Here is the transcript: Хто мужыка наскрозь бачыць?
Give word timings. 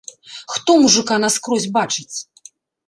Хто 0.53 0.71
мужыка 0.85 1.15
наскрозь 1.27 1.71
бачыць? 1.79 2.13